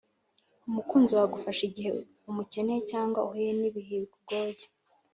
[0.69, 1.89] umukunzi wawe agufasha igihe
[2.29, 4.65] umukeneye cyangwa uhuye n’ibihe bikugoye.